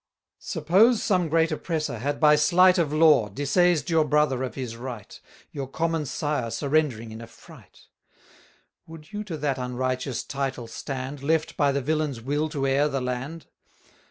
[0.39, 4.75] Suppose some great oppressor had by slight 710 Of law, disseised your brother of his
[4.75, 7.81] right, Your common sire surrendering in a fright;
[8.87, 12.99] Would you to that unrighteous title stand, Left by the villain's will to heir the
[12.99, 13.45] land?